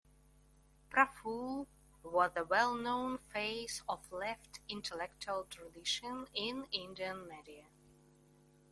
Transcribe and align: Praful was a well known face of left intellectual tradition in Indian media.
Praful 0.89 1.67
was 2.01 2.31
a 2.35 2.43
well 2.43 2.73
known 2.73 3.19
face 3.19 3.83
of 3.87 4.11
left 4.11 4.59
intellectual 4.67 5.43
tradition 5.43 6.27
in 6.33 6.65
Indian 6.71 7.29
media. 7.29 7.67